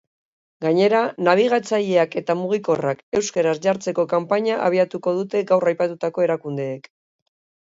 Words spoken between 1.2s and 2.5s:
nabigatzaileak eta